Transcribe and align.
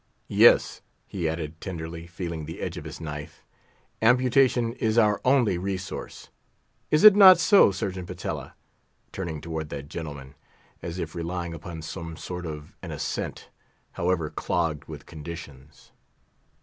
Yes," 0.33 0.81
he 1.05 1.29
added, 1.29 1.61
tenderly 1.61 2.07
feeling 2.07 2.45
the 2.47 2.59
edge 2.59 2.75
of 2.75 2.85
his 2.85 2.99
knife, 2.99 3.45
"amputation 4.01 4.73
is 4.77 4.97
our 4.97 5.21
only 5.23 5.59
resource. 5.59 6.29
Is 6.89 7.03
it 7.03 7.15
not 7.15 7.37
so, 7.39 7.71
Surgeon 7.71 8.07
Patella?" 8.07 8.55
turning 9.11 9.41
toward 9.41 9.69
that 9.69 9.89
gentleman, 9.89 10.33
as 10.81 10.97
if 10.97 11.13
relying 11.13 11.53
upon 11.53 11.83
some 11.83 12.17
sort 12.17 12.47
of 12.47 12.75
an 12.81 12.89
assent, 12.89 13.49
however 13.91 14.31
clogged 14.31 14.85
with 14.85 15.05
conditions. 15.05 15.91